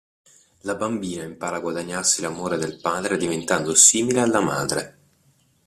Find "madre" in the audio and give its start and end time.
4.41-4.97